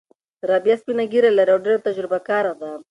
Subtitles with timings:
[0.49, 2.71] رابعه سپینه ږیره لري او ډېره تجربه کاره ده.